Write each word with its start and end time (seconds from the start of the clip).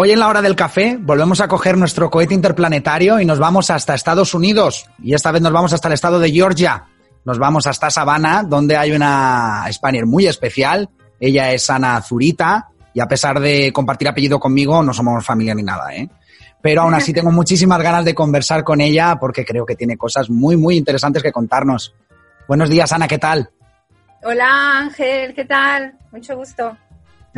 Hoy 0.00 0.12
en 0.12 0.20
la 0.20 0.28
hora 0.28 0.42
del 0.42 0.54
café 0.54 0.96
volvemos 0.96 1.40
a 1.40 1.48
coger 1.48 1.76
nuestro 1.76 2.08
cohete 2.08 2.32
interplanetario 2.32 3.18
y 3.18 3.24
nos 3.24 3.40
vamos 3.40 3.68
hasta 3.68 3.96
Estados 3.96 4.32
Unidos. 4.32 4.88
Y 5.02 5.12
esta 5.12 5.32
vez 5.32 5.42
nos 5.42 5.50
vamos 5.50 5.72
hasta 5.72 5.88
el 5.88 5.94
estado 5.94 6.20
de 6.20 6.30
Georgia. 6.30 6.84
Nos 7.24 7.40
vamos 7.40 7.66
hasta 7.66 7.90
Savannah, 7.90 8.44
donde 8.44 8.76
hay 8.76 8.92
una 8.92 9.66
Spanier 9.72 10.06
muy 10.06 10.28
especial. 10.28 10.88
Ella 11.18 11.50
es 11.50 11.68
Ana 11.68 12.00
Zurita 12.00 12.68
y 12.94 13.00
a 13.00 13.08
pesar 13.08 13.40
de 13.40 13.72
compartir 13.72 14.06
apellido 14.06 14.38
conmigo, 14.38 14.84
no 14.84 14.94
somos 14.94 15.26
familia 15.26 15.56
ni 15.56 15.64
nada, 15.64 15.92
¿eh? 15.92 16.08
Pero 16.62 16.82
aún 16.82 16.94
así 16.94 17.12
tengo 17.12 17.32
muchísimas 17.32 17.82
ganas 17.82 18.04
de 18.04 18.14
conversar 18.14 18.62
con 18.62 18.80
ella 18.80 19.16
porque 19.18 19.44
creo 19.44 19.66
que 19.66 19.74
tiene 19.74 19.96
cosas 19.96 20.30
muy, 20.30 20.56
muy 20.56 20.76
interesantes 20.76 21.24
que 21.24 21.32
contarnos. 21.32 21.92
Buenos 22.46 22.70
días, 22.70 22.92
Ana, 22.92 23.08
¿qué 23.08 23.18
tal? 23.18 23.50
Hola, 24.22 24.78
Ángel, 24.78 25.34
¿qué 25.34 25.44
tal? 25.44 25.98
Mucho 26.12 26.36
gusto. 26.36 26.76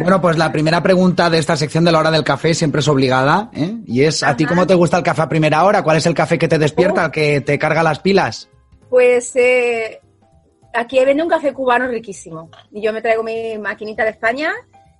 Bueno, 0.02 0.20
pues 0.20 0.38
la 0.38 0.50
primera 0.50 0.82
pregunta 0.82 1.28
de 1.28 1.38
esta 1.38 1.56
sección 1.56 1.84
de 1.84 1.92
la 1.92 1.98
hora 1.98 2.10
del 2.10 2.24
café 2.24 2.54
siempre 2.54 2.80
es 2.80 2.88
obligada, 2.88 3.50
¿eh? 3.52 3.76
Y 3.86 4.02
es, 4.04 4.22
¿a 4.22 4.34
ti 4.36 4.46
cómo 4.46 4.66
te 4.66 4.74
gusta 4.74 4.96
el 4.96 5.02
café 5.02 5.22
a 5.22 5.28
primera 5.28 5.64
hora? 5.64 5.82
¿Cuál 5.82 5.98
es 5.98 6.06
el 6.06 6.14
café 6.14 6.38
que 6.38 6.48
te 6.48 6.58
despierta, 6.58 7.06
Oh. 7.06 7.10
que 7.10 7.40
te 7.42 7.58
carga 7.58 7.82
las 7.82 7.98
pilas? 7.98 8.48
Pues 8.88 9.36
eh, 9.36 10.00
aquí 10.74 11.04
vende 11.04 11.22
un 11.22 11.28
café 11.28 11.52
cubano 11.52 11.86
riquísimo. 11.86 12.50
Y 12.72 12.80
yo 12.80 12.92
me 12.92 13.02
traigo 13.02 13.22
mi 13.22 13.58
maquinita 13.58 14.04
de 14.04 14.10
España, 14.10 14.52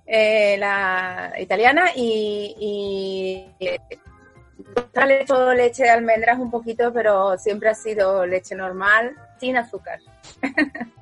eh, 0.05 0.55
la 0.59 1.33
italiana, 1.39 1.91
y, 1.95 2.55
y 3.59 3.65
eh, 3.65 3.79
le 4.95 5.55
leche 5.55 5.83
de 5.83 5.89
almendras 5.89 6.37
un 6.37 6.51
poquito, 6.51 6.93
pero 6.93 7.37
siempre 7.37 7.69
ha 7.69 7.73
sido 7.73 8.25
leche 8.25 8.55
normal, 8.55 9.15
sin 9.39 9.57
azúcar. 9.57 9.99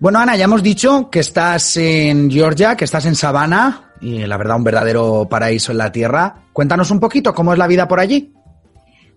Bueno, 0.00 0.18
Ana, 0.18 0.34
ya 0.34 0.44
hemos 0.44 0.62
dicho 0.62 1.10
que 1.10 1.20
estás 1.20 1.76
en 1.76 2.30
Georgia, 2.30 2.74
que 2.74 2.86
estás 2.86 3.04
en 3.04 3.14
Savannah, 3.14 3.92
y 4.00 4.24
la 4.24 4.38
verdad 4.38 4.56
un 4.56 4.64
verdadero 4.64 5.28
paraíso 5.28 5.72
en 5.72 5.78
la 5.78 5.92
tierra. 5.92 6.46
Cuéntanos 6.54 6.90
un 6.90 6.98
poquito 6.98 7.34
cómo 7.34 7.52
es 7.52 7.58
la 7.58 7.66
vida 7.66 7.86
por 7.86 8.00
allí. 8.00 8.32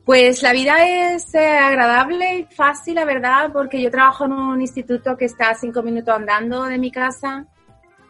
Pues 0.03 0.43
la 0.43 0.51
vida 0.51 0.85
es 0.85 1.33
eh, 1.35 1.57
agradable 1.57 2.39
y 2.39 2.53
fácil, 2.53 2.95
la 2.95 3.05
verdad, 3.05 3.51
porque 3.53 3.81
yo 3.81 3.89
trabajo 3.89 4.25
en 4.25 4.33
un 4.33 4.59
instituto 4.59 5.15
que 5.15 5.23
está 5.23 5.51
a 5.51 5.55
cinco 5.55 5.81
minutos 5.83 6.13
andando 6.13 6.65
de 6.65 6.77
mi 6.77 6.91
casa. 6.91 7.45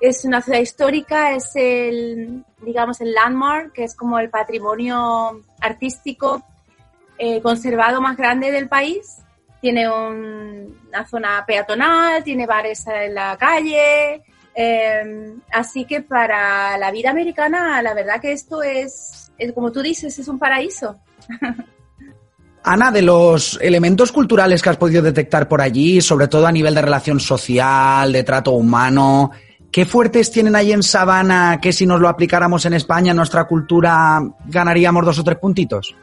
Es 0.01 0.25
una 0.25 0.41
ciudad 0.41 0.59
histórica, 0.59 1.35
es 1.35 1.51
el, 1.53 2.43
digamos, 2.65 3.01
el 3.01 3.13
landmark, 3.13 3.73
que 3.73 3.83
es 3.83 3.93
como 3.93 4.17
el 4.17 4.31
patrimonio 4.31 5.43
artístico 5.61 6.43
eh, 7.19 7.39
conservado 7.39 8.01
más 8.01 8.17
grande 8.17 8.51
del 8.51 8.67
país. 8.67 9.22
Tiene 9.63 9.87
un- 9.89 10.77
una 10.89 11.05
zona 11.07 11.41
peatonal, 11.47 12.21
tiene 12.21 12.45
bares 12.45 12.85
en 12.85 13.13
la 13.15 13.37
calle. 13.37 14.21
eh, 14.55 15.33
así 15.51 15.85
que 15.85 16.01
para 16.01 16.77
la 16.77 16.91
vida 16.91 17.09
americana, 17.09 17.81
la 17.81 17.93
verdad 17.93 18.19
que 18.21 18.33
esto 18.33 18.61
es, 18.61 19.31
es, 19.37 19.53
como 19.53 19.71
tú 19.71 19.81
dices, 19.81 20.19
es 20.19 20.27
un 20.27 20.37
paraíso. 20.37 20.99
Ana, 22.65 22.91
de 22.91 23.01
los 23.01 23.57
elementos 23.61 24.11
culturales 24.11 24.61
que 24.61 24.69
has 24.69 24.77
podido 24.77 25.01
detectar 25.01 25.47
por 25.47 25.61
allí, 25.61 26.01
sobre 26.01 26.27
todo 26.27 26.45
a 26.45 26.51
nivel 26.51 26.75
de 26.75 26.81
relación 26.81 27.19
social, 27.21 28.11
de 28.11 28.23
trato 28.23 28.51
humano, 28.51 29.31
¿qué 29.71 29.85
fuertes 29.85 30.29
tienen 30.29 30.55
ahí 30.55 30.71
en 30.73 30.83
Sabana 30.83 31.59
que 31.61 31.73
si 31.73 31.85
nos 31.85 31.99
lo 31.99 32.07
aplicáramos 32.09 32.65
en 32.65 32.73
España, 32.73 33.11
en 33.11 33.17
nuestra 33.17 33.45
cultura, 33.45 34.21
ganaríamos 34.45 35.05
dos 35.05 35.19
o 35.19 35.23
tres 35.23 35.39
puntitos? 35.39 35.95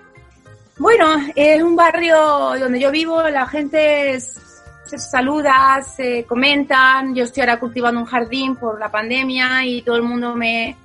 Bueno, 0.80 1.04
es 1.36 1.62
un 1.62 1.76
barrio 1.76 2.16
donde 2.58 2.80
yo 2.80 2.90
vivo, 2.90 3.22
la 3.28 3.46
gente 3.46 4.18
se 4.18 4.98
saluda, 4.98 5.82
se 5.82 6.24
comentan. 6.24 7.14
Yo 7.14 7.24
estoy 7.24 7.42
ahora 7.42 7.60
cultivando 7.60 8.00
un 8.00 8.06
jardín 8.06 8.56
por 8.56 8.80
la 8.80 8.90
pandemia 8.90 9.62
y 9.66 9.82
todo 9.82 9.96
el 9.96 10.02
mundo 10.04 10.34
me, 10.34 10.78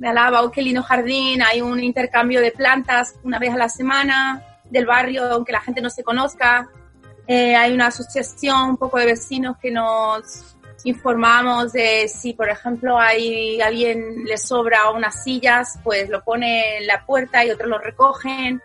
me 0.00 0.08
alaba, 0.08 0.42
oh, 0.42 0.50
qué 0.50 0.60
lindo 0.60 0.82
jardín. 0.82 1.40
Hay 1.40 1.60
un 1.60 1.78
intercambio 1.78 2.40
de 2.40 2.50
plantas 2.50 3.14
una 3.22 3.38
vez 3.38 3.54
a 3.54 3.56
la 3.56 3.68
semana 3.68 4.42
del 4.68 4.86
barrio, 4.86 5.30
aunque 5.30 5.52
la 5.52 5.60
gente 5.60 5.80
no 5.80 5.90
se 5.90 6.02
conozca. 6.02 6.68
Eh, 7.28 7.54
hay 7.54 7.72
una 7.72 7.86
asociación, 7.86 8.70
un 8.70 8.76
poco 8.76 8.98
de 8.98 9.06
vecinos 9.06 9.56
que 9.58 9.70
nos 9.70 10.56
informamos 10.82 11.72
de 11.72 12.08
si, 12.08 12.32
por 12.32 12.48
ejemplo, 12.48 12.98
hay 12.98 13.60
alguien 13.60 14.24
le 14.24 14.36
sobra 14.36 14.90
unas 14.90 15.22
sillas, 15.22 15.78
pues 15.84 16.10
lo 16.10 16.24
pone 16.24 16.78
en 16.78 16.88
la 16.88 17.06
puerta 17.06 17.44
y 17.44 17.52
otros 17.52 17.68
lo 17.68 17.78
recogen. 17.78 18.60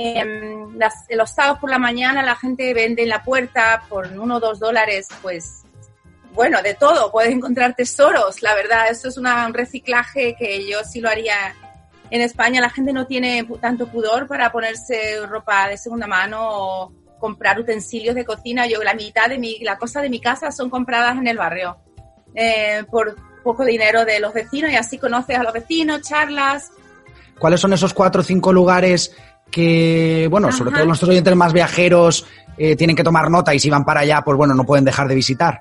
Em, 0.00 0.78
las- 0.78 1.06
los 1.10 1.30
sábados 1.30 1.58
por 1.58 1.70
la 1.70 1.78
mañana 1.78 2.22
la 2.22 2.36
gente 2.36 2.72
vende 2.72 3.02
en 3.02 3.08
la 3.08 3.24
puerta 3.24 3.82
por 3.88 4.06
uno 4.06 4.36
o 4.36 4.40
dos 4.40 4.60
dólares, 4.60 5.08
pues 5.22 5.62
bueno, 6.32 6.62
de 6.62 6.74
todo, 6.74 7.10
puedes 7.10 7.32
encontrar 7.32 7.74
tesoros, 7.74 8.40
la 8.42 8.54
verdad, 8.54 8.88
eso 8.90 9.08
es 9.08 9.16
una- 9.18 9.44
un 9.46 9.54
reciclaje 9.54 10.36
que 10.38 10.68
yo 10.70 10.84
sí 10.84 11.00
lo 11.00 11.08
haría 11.08 11.34
en 12.10 12.20
España. 12.20 12.60
La 12.60 12.70
gente 12.70 12.92
no 12.92 13.08
tiene 13.08 13.44
tanto 13.60 13.88
pudor 13.88 14.28
para 14.28 14.52
ponerse 14.52 15.26
ropa 15.26 15.66
de 15.68 15.76
segunda 15.76 16.06
mano 16.06 16.38
o 16.42 16.92
comprar 17.18 17.58
utensilios 17.58 18.14
de 18.14 18.24
cocina. 18.24 18.68
Yo 18.68 18.80
la 18.84 18.94
mitad 18.94 19.28
de 19.28 19.38
mi, 19.38 19.58
la 19.58 19.78
cosa 19.78 20.00
de 20.00 20.08
mi 20.10 20.20
casa 20.20 20.52
son 20.52 20.70
compradas 20.70 21.16
en 21.18 21.26
el 21.26 21.36
barrio 21.36 21.76
eh, 22.36 22.84
por 22.88 23.16
poco 23.42 23.64
dinero 23.64 24.04
de 24.04 24.20
los 24.20 24.32
vecinos 24.32 24.70
y 24.70 24.76
así 24.76 24.96
conoces 24.98 25.36
a 25.36 25.42
los 25.42 25.52
vecinos, 25.52 26.02
charlas, 26.02 26.70
¿Cuáles 27.38 27.60
son 27.60 27.72
esos 27.72 27.94
cuatro 27.94 28.20
o 28.20 28.24
cinco 28.24 28.52
lugares 28.52 29.14
que, 29.50 30.28
bueno, 30.30 30.52
sobre 30.52 30.72
todo 30.72 30.84
nuestros 30.84 31.10
oyentes 31.10 31.34
más 31.34 31.52
viajeros 31.52 32.26
eh, 32.56 32.76
tienen 32.76 32.96
que 32.96 33.04
tomar 33.04 33.30
nota 33.30 33.54
y 33.54 33.58
si 33.58 33.70
van 33.70 33.84
para 33.84 34.00
allá, 34.00 34.22
pues 34.22 34.36
bueno, 34.36 34.54
no 34.54 34.64
pueden 34.64 34.84
dejar 34.84 35.08
de 35.08 35.14
visitar? 35.14 35.60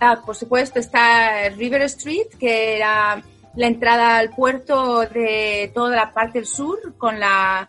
Ah, 0.00 0.20
por 0.24 0.36
supuesto, 0.36 0.78
está 0.78 1.48
River 1.50 1.82
Street, 1.82 2.26
que 2.38 2.76
era 2.76 3.22
la 3.54 3.66
entrada 3.66 4.18
al 4.18 4.30
puerto 4.30 5.00
de 5.00 5.70
toda 5.74 5.94
la 5.96 6.12
parte 6.12 6.38
del 6.38 6.46
sur, 6.46 6.78
con 6.98 7.18
la 7.18 7.68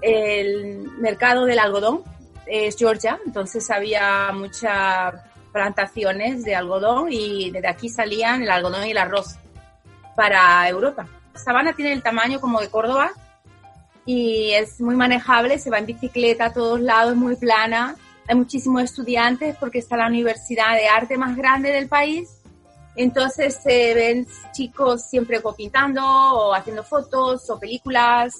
el 0.00 0.90
mercado 0.98 1.44
del 1.46 1.58
algodón. 1.58 2.02
Es 2.46 2.76
Georgia, 2.76 3.18
entonces 3.26 3.68
había 3.70 4.30
muchas 4.32 5.14
plantaciones 5.52 6.44
de 6.44 6.54
algodón 6.54 7.08
y 7.10 7.50
desde 7.50 7.68
aquí 7.68 7.88
salían 7.88 8.42
el 8.42 8.50
algodón 8.50 8.86
y 8.86 8.92
el 8.92 8.98
arroz 8.98 9.36
para 10.14 10.68
Europa. 10.68 11.06
Sabana 11.34 11.72
tiene 11.72 11.92
el 11.92 12.02
tamaño 12.02 12.40
como 12.40 12.60
de 12.60 12.68
Córdoba 12.68 13.10
y 14.06 14.52
es 14.52 14.80
muy 14.80 14.94
manejable, 14.94 15.58
se 15.58 15.68
va 15.68 15.78
en 15.78 15.86
bicicleta 15.86 16.46
a 16.46 16.52
todos 16.52 16.80
lados, 16.80 17.12
es 17.12 17.18
muy 17.18 17.34
plana. 17.36 17.96
Hay 18.28 18.36
muchísimos 18.36 18.82
estudiantes 18.82 19.56
porque 19.58 19.78
está 19.78 19.96
la 19.96 20.06
universidad 20.06 20.74
de 20.74 20.86
arte 20.86 21.18
más 21.18 21.36
grande 21.36 21.70
del 21.72 21.88
país. 21.88 22.28
Entonces 22.94 23.58
se 23.62 23.94
ven 23.94 24.26
chicos 24.52 25.02
siempre 25.02 25.40
o 25.42 25.54
pintando 25.54 26.02
o 26.02 26.54
haciendo 26.54 26.82
fotos 26.82 27.50
o 27.50 27.58
películas, 27.58 28.32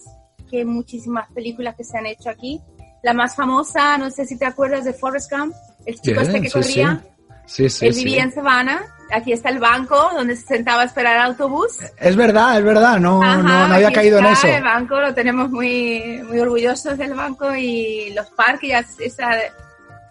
que 0.48 0.58
hay 0.58 0.64
muchísimas 0.64 1.30
películas 1.32 1.74
que 1.74 1.84
se 1.84 1.98
han 1.98 2.06
hecho 2.06 2.30
aquí. 2.30 2.60
La 3.02 3.12
más 3.12 3.34
famosa, 3.34 3.98
no 3.98 4.10
sé 4.10 4.24
si 4.24 4.38
te 4.38 4.46
acuerdas 4.46 4.84
de 4.84 4.92
Forrest 4.92 5.30
Gump, 5.30 5.54
el 5.84 6.00
chico 6.00 6.20
este 6.20 6.40
que 6.40 6.50
corría. 6.50 7.02
Sí, 7.02 7.15
sí, 7.46 7.66
Él 7.80 7.94
vivía 7.94 8.22
en 8.22 8.32
Savannah. 8.32 8.84
Aquí 9.12 9.32
está 9.32 9.50
el 9.50 9.60
banco 9.60 10.10
donde 10.14 10.34
se 10.34 10.46
sentaba 10.46 10.82
a 10.82 10.84
esperar 10.86 11.16
el 11.16 11.22
autobús. 11.22 11.78
Es 11.96 12.16
verdad, 12.16 12.58
es 12.58 12.64
verdad, 12.64 12.98
no, 12.98 13.22
Ajá, 13.22 13.36
no, 13.36 13.68
no 13.68 13.74
había 13.74 13.92
caído 13.92 14.18
en 14.18 14.26
está 14.26 14.48
eso. 14.48 14.56
El 14.56 14.64
banco 14.64 15.00
lo 15.00 15.14
tenemos 15.14 15.48
muy, 15.48 16.20
muy 16.24 16.40
orgullosos 16.40 16.98
del 16.98 17.14
banco 17.14 17.54
y 17.54 18.12
los 18.14 18.28
parques, 18.30 18.68
ya 18.68 18.84
esa, 18.98 19.30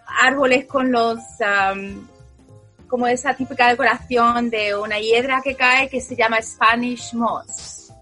árboles 0.06 0.66
con 0.66 0.90
los, 0.90 1.18
am, 1.44 2.06
como 2.88 3.06
esa 3.06 3.34
típica 3.34 3.68
decoración 3.68 4.48
de 4.48 4.74
una 4.76 4.98
hiedra 4.98 5.40
que 5.42 5.54
cae 5.54 5.88
que 5.88 6.00
se 6.00 6.16
llama 6.16 6.40
Spanish 6.40 7.12
Moss, 7.14 7.92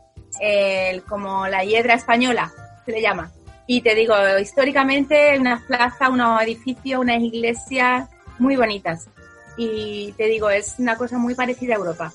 el, 0.40 1.02
como 1.02 1.48
la 1.48 1.64
hiedra 1.64 1.94
española 1.94 2.52
se 2.84 2.92
le 2.92 3.02
llama. 3.02 3.30
Y 3.66 3.80
te 3.80 3.94
digo, 3.94 4.14
históricamente 4.40 5.38
unas 5.38 5.62
plazas, 5.62 6.10
unos 6.10 6.42
edificios, 6.42 7.00
unas 7.00 7.20
iglesias 7.20 8.08
muy 8.38 8.56
bonitas. 8.56 9.08
Y 9.56 10.12
te 10.12 10.24
digo, 10.24 10.50
es 10.50 10.74
una 10.78 10.96
cosa 10.96 11.18
muy 11.18 11.34
parecida 11.34 11.74
a 11.74 11.78
Europa. 11.78 12.12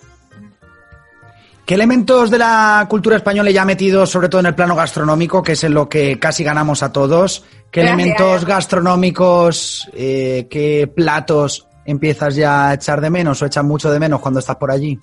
¿Qué 1.66 1.76
elementos 1.76 2.32
de 2.32 2.40
la 2.40 2.88
cultura 2.90 3.18
española 3.18 3.52
ya 3.52 3.64
metidos, 3.64 4.10
sobre 4.10 4.28
todo 4.28 4.42
en 4.42 4.48
el 4.48 4.56
plano 4.56 4.76
gastronómico, 4.76 5.44
que 5.44 5.52
es 5.52 5.64
en 5.64 5.76
lo 5.76 5.88
que 5.88 6.18
casi 6.18 6.44
ganamos 6.44 6.82
a 6.82 6.92
todos? 6.92 7.46
¿Qué 7.70 7.82
elementos 7.82 8.44
gastronómicos, 8.44 9.88
eh, 9.94 10.48
qué 10.50 10.92
platos 10.94 11.68
empiezas 11.86 12.36
ya 12.36 12.70
a 12.70 12.74
echar 12.74 13.02
de 13.02 13.12
menos 13.12 13.40
o 13.42 13.46
echas 13.46 13.64
mucho 13.64 13.92
de 13.92 14.00
menos 14.00 14.20
cuando 14.20 14.40
estás 14.40 14.56
por 14.56 14.72
allí? 14.72 15.00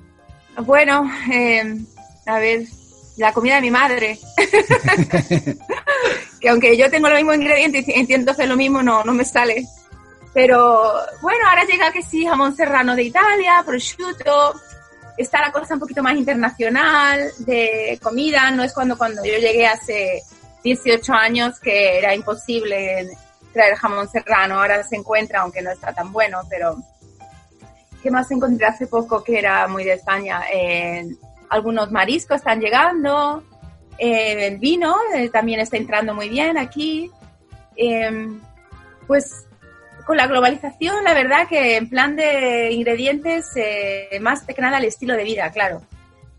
Bueno, 0.65 1.09
eh, 1.33 1.63
a 2.27 2.39
ver, 2.41 2.65
la 3.17 3.33
comida 3.33 3.55
de 3.57 3.61
mi 3.61 3.71
madre. 3.71 4.19
que 6.41 6.49
aunque 6.49 6.77
yo 6.77 6.91
tengo 6.91 7.09
los 7.09 7.19
mismos 7.19 7.37
ingredientes 7.37 7.87
y 7.89 7.93
intento 7.93 8.33
hacer 8.33 8.49
lo 8.49 8.57
mismo, 8.57 8.83
no, 8.83 9.05
no 9.05 9.15
me 9.15 9.25
sale. 9.25 9.65
Pero 10.37 10.93
bueno, 11.23 11.49
ahora 11.49 11.65
llega 11.65 11.91
que 11.91 12.03
sí, 12.03 12.27
jamón 12.27 12.55
serrano 12.55 12.95
de 12.95 13.05
Italia, 13.05 13.63
prosciutto. 13.65 14.53
Está 15.17 15.41
la 15.41 15.51
cosa 15.51 15.73
un 15.73 15.81
poquito 15.81 16.03
más 16.03 16.15
internacional 16.15 17.31
de 17.39 17.99
comida. 18.03 18.51
No 18.51 18.63
es 18.63 18.75
cuando, 18.75 18.99
cuando 18.99 19.25
yo 19.25 19.39
llegué 19.39 19.67
hace 19.67 20.23
18 20.63 21.11
años 21.15 21.59
que 21.59 21.97
era 21.97 22.15
imposible 22.15 23.09
traer 23.55 23.77
jamón 23.77 24.11
serrano. 24.11 24.61
Ahora 24.61 24.83
se 24.83 24.97
encuentra, 24.97 25.41
aunque 25.41 25.63
no 25.63 25.71
está 25.71 25.95
tan 25.95 26.13
bueno, 26.13 26.43
pero 26.51 26.77
¿qué 28.03 28.11
más 28.11 28.31
encontré 28.31 28.67
hace 28.67 28.89
poco 28.89 29.25
que 29.25 29.39
era 29.39 29.67
muy 29.69 29.85
de 29.85 29.95
España? 29.95 30.43
algunos 31.49 31.91
mariscos 31.91 32.37
están 32.37 32.61
llegando, 32.61 33.43
eh, 33.97 34.49
el 34.49 34.59
vino 34.59 34.97
eh, 35.15 35.31
también 35.31 35.61
está 35.61 35.79
entrando 35.79 36.13
muy 36.13 36.29
bien 36.29 36.59
aquí. 36.59 37.11
Em, 37.75 38.39
pues 39.07 39.47
con 40.07 40.17
la 40.17 40.29
globalización, 40.29 41.03
la 41.05 41.13
verdad 41.13 41.49
que 41.49 41.77
en 41.77 41.91
plan 41.91 42.15
de 42.15 42.71
ingredientes, 42.71 43.51
eh, 43.57 44.19
más 44.21 44.43
que 44.43 44.63
nada 44.63 44.79
el 44.79 44.85
estilo 44.85 45.15
de 45.15 45.25
vida, 45.25 45.51
claro, 45.51 45.83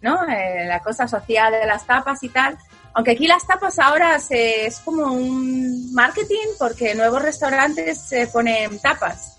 ¿no? 0.02 0.26
la 0.26 0.80
cosa 0.80 1.08
social 1.08 1.52
de 1.52 1.68
las 1.68 1.86
tapas 1.86 2.24
y 2.24 2.30
tal. 2.30 2.58
Aunque 2.94 3.12
aquí 3.12 3.28
las 3.28 3.46
tapas 3.46 3.78
ahora 3.78 4.18
se, 4.20 4.66
es 4.66 4.80
como 4.80 5.12
un 5.12 5.94
marketing 5.94 6.48
porque 6.58 6.96
nuevos 6.96 7.22
restaurantes 7.22 8.00
se 8.00 8.28
ponen 8.28 8.80
tapas. 8.80 9.38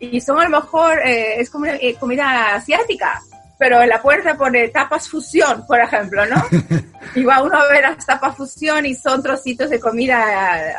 Y 0.00 0.20
son 0.20 0.40
a 0.40 0.44
lo 0.48 0.60
mejor, 0.60 1.00
es 1.04 1.48
como 1.48 1.66
comida 1.98 2.54
asiática, 2.56 3.22
pero 3.58 3.82
en 3.82 3.88
la 3.88 4.02
puerta 4.02 4.36
pone 4.36 4.68
tapas 4.68 5.08
fusión, 5.08 5.66
por 5.66 5.80
ejemplo, 5.80 6.26
¿no? 6.26 6.42
y 7.14 7.24
va 7.24 7.42
uno 7.42 7.58
a 7.58 7.68
ver 7.68 7.82
las 7.82 8.04
tapas 8.04 8.36
fusión 8.36 8.86
y 8.86 8.94
son 8.94 9.22
trocitos 9.22 9.70
de 9.70 9.80
comida 9.80 10.70
eh, 10.70 10.74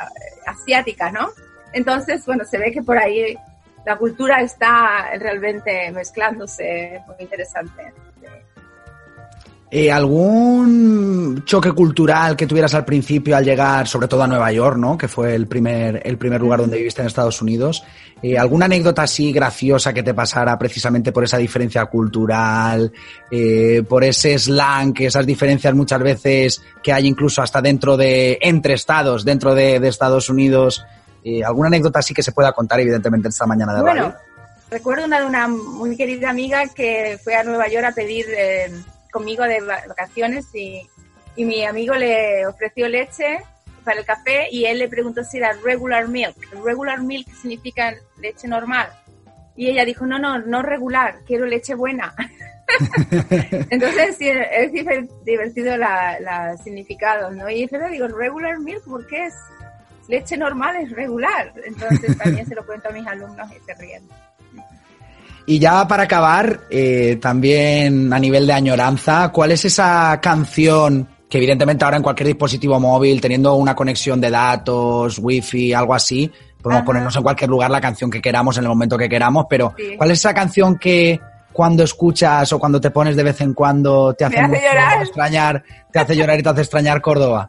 asiática, 0.48 1.12
¿no? 1.12 1.30
Entonces, 1.74 2.26
bueno, 2.26 2.44
se 2.46 2.58
ve 2.58 2.72
que 2.72 2.82
por 2.82 2.98
ahí 2.98 3.36
la 3.86 3.98
cultura 3.98 4.42
está 4.42 5.12
realmente 5.18 5.92
mezclándose, 5.92 7.02
muy 7.08 7.16
interesante. 7.20 7.94
Eh, 9.72 9.92
¿Algún 9.92 11.44
choque 11.46 11.72
cultural 11.74 12.36
que 12.36 12.48
tuvieras 12.48 12.74
al 12.74 12.86
principio 12.86 13.38
al 13.38 13.46
llegar, 13.46 13.88
sobre 13.88 14.08
todo 14.08 14.24
a 14.24 14.28
Nueva 14.28 14.52
York, 14.52 14.78
¿no? 14.78 14.98
que 14.98 15.08
fue 15.08 15.36
el 15.36 15.46
primer, 15.46 16.02
el 16.04 16.18
primer 16.18 16.42
lugar 16.42 16.62
donde 16.62 16.78
viviste 16.78 17.02
en 17.02 17.08
Estados 17.08 17.40
Unidos? 17.40 17.84
Eh, 18.20 18.36
¿Alguna 18.36 18.66
anécdota 18.66 19.04
así 19.04 19.32
graciosa 19.32 19.94
que 19.94 20.02
te 20.02 20.16
pasara 20.16 20.58
precisamente 20.58 21.12
por 21.12 21.24
esa 21.24 21.38
diferencia 21.38 21.86
cultural, 21.86 22.92
eh, 23.30 23.84
por 23.88 24.04
ese 24.04 24.40
slang, 24.40 24.96
esas 25.02 25.26
diferencias 25.28 25.76
muchas 25.76 26.02
veces 26.02 26.64
que 26.82 26.92
hay 26.92 27.06
incluso 27.06 27.44
hasta 27.44 27.62
dentro 27.62 27.96
de, 27.96 28.40
entre 28.42 28.74
estados, 28.74 29.24
dentro 29.24 29.54
de, 29.54 29.76
Estados 29.88 30.32
Unidos? 30.32 30.84
¿Alguna 31.46 31.68
anécdota 31.68 32.00
así 32.00 32.14
que 32.14 32.24
se 32.24 32.32
pueda 32.32 32.52
contar, 32.52 32.80
evidentemente, 32.80 33.28
esta 33.30 33.46
mañana 33.46 33.76
de 33.76 33.82
bueno, 33.82 34.14
Recuerdo 34.72 35.06
una 35.06 35.20
de 35.20 35.26
una 35.26 35.48
muy 35.48 35.98
querida 35.98 36.30
amiga 36.30 36.68
que 36.68 37.20
fue 37.24 37.34
a 37.34 37.44
Nueva 37.44 37.68
York 37.68 37.86
a 37.86 37.92
pedir 37.92 38.28
conmigo 39.12 39.44
de 39.44 39.62
vacaciones 39.62 40.46
y, 40.54 40.88
y 41.36 41.46
mi 41.46 41.66
amigo 41.66 41.96
le 41.96 42.46
ofreció 42.46 42.88
leche 42.88 43.40
para 43.84 44.00
el 44.00 44.06
café 44.06 44.48
y 44.52 44.66
él 44.66 44.78
le 44.78 44.88
preguntó 44.88 45.24
si 45.24 45.38
era 45.38 45.54
regular 45.64 46.08
milk. 46.08 46.36
Regular 46.64 47.02
milk 47.02 47.28
significa 47.34 47.96
leche 48.22 48.48
normal. 48.48 48.90
Y 49.56 49.70
ella 49.70 49.86
dijo, 49.86 50.06
no, 50.06 50.20
no, 50.20 50.38
no 50.38 50.62
regular, 50.62 51.20
quiero 51.26 51.48
leche 51.48 51.74
buena. 51.74 52.14
Entonces 53.72 54.18
es 54.20 54.72
divertido 55.26 55.78
la, 55.78 56.20
la 56.20 56.58
significado, 56.58 57.32
¿no? 57.32 57.50
Y 57.50 57.68
yo 57.68 57.90
digo, 57.90 58.08
regular 58.08 58.60
milk, 58.60 58.84
¿por 58.84 59.08
qué 59.08 59.26
es? 59.26 59.34
Leche 60.10 60.36
normal 60.36 60.76
es 60.78 60.92
regular. 60.92 61.54
Entonces 61.66 62.18
también 62.18 62.46
se 62.46 62.56
lo 62.56 62.66
cuento 62.66 62.90
a 62.90 62.92
mis 62.92 63.08
alumnos 63.08 63.48
y 63.52 63.66
se 63.66 63.74
ríen. 63.76 64.04
Y 65.46 65.58
ya 65.58 65.88
para 65.88 66.04
acabar, 66.04 66.62
eh, 66.70 67.18
también 67.22 68.12
a 68.12 68.20
nivel 68.20 68.46
de 68.46 68.54
añoranza, 68.54 69.30
¿cuál 69.30 69.52
es 69.52 69.66
esa 69.66 70.20
canción 70.22 71.08
que 71.30 71.38
evidentemente 71.38 71.86
ahora 71.86 71.98
en 71.98 72.04
cualquier 72.04 72.28
dispositivo 72.28 72.80
móvil, 72.80 73.22
teniendo 73.22 73.56
una 73.56 73.76
conexión 73.76 74.20
de 74.20 74.32
datos, 74.32 75.20
wifi, 75.20 75.74
algo 75.74 75.94
así, 75.94 76.32
podemos 76.62 76.84
ponernos 76.84 77.16
en 77.16 77.24
cualquier 77.24 77.50
lugar 77.50 77.70
la 77.70 77.80
canción 77.80 78.10
que 78.10 78.22
queramos 78.22 78.58
en 78.58 78.64
el 78.64 78.70
momento 78.70 78.98
que 78.98 79.08
queramos, 79.08 79.46
pero 79.48 79.74
¿cuál 79.98 80.12
es 80.12 80.20
esa 80.20 80.34
canción 80.34 80.78
que 80.78 81.20
cuando 81.54 81.84
escuchas 81.84 82.52
o 82.52 82.60
cuando 82.60 82.82
te 82.82 82.90
pones 82.90 83.16
de 83.16 83.24
vez 83.24 83.42
en 83.42 83.54
cuando 83.54 84.14
te 84.14 84.26
hace, 84.26 84.40
extrañar, 85.02 85.64
te 85.92 86.00
hace 86.00 86.16
llorar 86.16 86.40
y 86.40 86.44
te 86.44 86.50
hace 86.50 86.62
extrañar 86.62 87.02
Córdoba? 87.02 87.48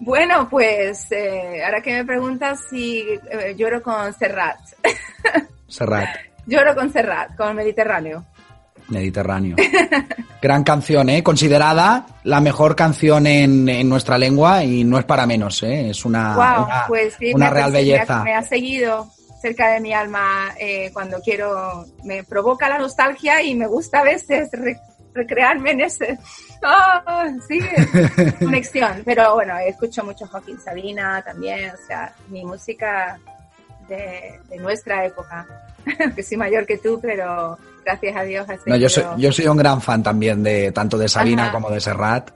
Bueno, 0.00 0.48
pues 0.48 1.10
eh, 1.10 1.62
ahora 1.64 1.82
que 1.82 1.92
me 1.92 2.04
preguntas 2.04 2.60
si 2.70 3.00
eh, 3.00 3.54
lloro 3.56 3.82
con 3.82 4.12
Serrat. 4.14 4.58
Serrat. 5.66 6.08
Lloro 6.46 6.74
con 6.74 6.92
Serrat, 6.92 7.36
con 7.36 7.56
Mediterráneo. 7.56 8.24
Mediterráneo. 8.88 9.56
Gran 10.42 10.62
canción, 10.62 11.10
¿eh? 11.10 11.22
Considerada 11.22 12.06
la 12.24 12.40
mejor 12.40 12.74
canción 12.76 13.26
en, 13.26 13.88
nuestra 13.88 14.16
lengua 14.16 14.64
y 14.64 14.84
no 14.84 14.98
es 14.98 15.04
para 15.04 15.26
menos, 15.26 15.62
¿eh? 15.62 15.90
Es 15.90 16.04
una, 16.04 16.36
una, 16.36 16.84
pues 16.86 17.18
real 17.18 17.72
belleza. 17.72 18.22
Me 18.22 18.34
ha, 18.34 18.42
seguido 18.42 19.10
cerca 19.42 19.70
de 19.72 19.80
mi 19.80 19.92
alma 19.92 20.54
eh, 20.58 20.90
cuando 20.92 21.20
quiero, 21.20 21.86
me 22.04 22.24
provoca 22.24 22.68
la 22.68 22.78
nostalgia 22.78 23.42
y 23.42 23.54
me 23.54 23.66
gusta 23.66 24.00
a 24.00 24.04
veces 24.04 24.48
recrearme 25.18 25.72
en 25.72 25.80
ese, 25.82 26.18
oh, 26.62 27.26
sí, 27.46 27.60
conexión. 28.38 29.02
Pero 29.04 29.34
bueno, 29.34 29.58
escucho 29.58 30.04
mucho 30.04 30.26
Joaquín 30.26 30.58
Sabina 30.58 31.22
también, 31.22 31.70
o 31.70 31.86
sea, 31.86 32.14
mi 32.28 32.44
música 32.44 33.18
de, 33.88 34.40
de 34.48 34.56
nuestra 34.58 35.04
época. 35.04 35.46
que 36.16 36.22
soy 36.22 36.36
mayor 36.36 36.66
que 36.66 36.78
tú, 36.78 36.98
pero 37.00 37.58
gracias 37.84 38.16
a 38.16 38.22
Dios. 38.22 38.46
No, 38.66 38.76
yo, 38.76 38.88
soy, 38.88 39.04
yo 39.16 39.32
soy 39.32 39.46
un 39.46 39.56
gran 39.56 39.80
fan 39.80 40.02
también 40.02 40.42
de 40.42 40.72
tanto 40.72 40.98
de 40.98 41.08
Sabina 41.08 41.50
como 41.50 41.70
de 41.70 41.80
Serrat 41.80 42.30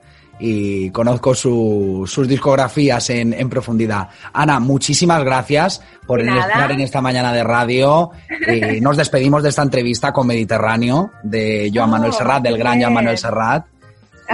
y 0.44 0.90
conozco 0.90 1.36
sus 1.36 2.26
discografías 2.26 3.10
en, 3.10 3.32
en, 3.32 3.48
profundidad. 3.48 4.08
Ana, 4.32 4.58
muchísimas 4.58 5.22
gracias 5.22 5.80
por 6.04 6.20
estar 6.20 6.72
en 6.72 6.80
esta 6.80 7.00
mañana 7.00 7.32
de 7.32 7.44
radio. 7.44 8.10
Eh, 8.48 8.80
nos 8.82 8.96
despedimos 8.96 9.44
de 9.44 9.50
esta 9.50 9.62
entrevista 9.62 10.12
con 10.12 10.26
Mediterráneo 10.26 11.12
de 11.22 11.70
Joan 11.72 11.90
oh, 11.90 11.92
Manuel 11.92 12.12
Serrat, 12.12 12.42
del 12.42 12.58
gran 12.58 12.80
Joan 12.80 12.92
Manuel 12.92 13.18
Serrat. 13.18 13.66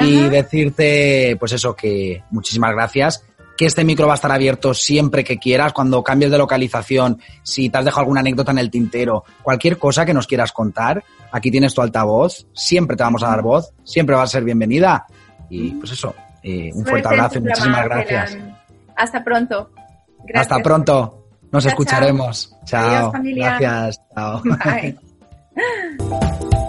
Y 0.01 0.23
decirte, 0.31 1.37
pues 1.39 1.53
eso, 1.53 1.77
que 1.77 2.23
muchísimas 2.31 2.73
gracias 2.73 3.23
que 3.59 3.67
este 3.67 3.85
micro 3.85 4.07
va 4.07 4.13
a 4.13 4.15
estar 4.15 4.31
abierto 4.31 4.73
siempre 4.73 5.25
que 5.25 5.37
quieras, 5.37 5.73
cuando 5.73 6.03
cambies 6.05 6.31
de 6.31 6.39
localización, 6.39 7.21
si 7.43 7.69
te 7.69 7.77
has 7.77 7.85
dejado 7.85 8.03
alguna 8.03 8.21
anécdota 8.21 8.53
en 8.53 8.59
el 8.59 8.71
tintero, 8.71 9.25
cualquier 9.43 9.79
cosa 9.79 10.07
que 10.07 10.15
nos 10.15 10.29
quieras 10.29 10.53
contar, 10.53 11.03
aquí 11.33 11.51
tienes 11.51 11.75
tu 11.75 11.83
altavoz, 11.83 12.47
siempre 12.55 12.97
te 12.97 13.03
vamos 13.03 13.25
a 13.25 13.27
dar 13.27 13.43
voz, 13.43 13.75
siempre 13.83 14.15
vas 14.15 14.31
a 14.31 14.33
ser 14.33 14.45
bienvenida. 14.45 15.07
Y 15.51 15.71
pues 15.73 15.93
eso, 15.93 16.15
eh, 16.43 16.71
un 16.75 16.85
fuerte 16.85 17.09
abrazo 17.09 17.39
y 17.39 17.43
muchísimas 17.43 17.85
gracias. 17.85 18.39
Hasta 18.97 19.25
pronto. 19.25 19.71
Hasta 20.35 20.59
pronto. 20.59 21.25
Nos 21.51 21.65
escucharemos. 21.65 22.55
Chao. 22.65 23.13
Gracias. 23.13 24.01
Chao. 24.15 24.43